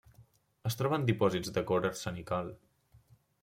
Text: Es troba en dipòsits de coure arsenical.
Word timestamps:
Es 0.69 0.77
troba 0.79 0.99
en 1.01 1.05
dipòsits 1.11 1.53
de 1.59 1.65
coure 1.73 1.91
arsenical. 1.93 2.53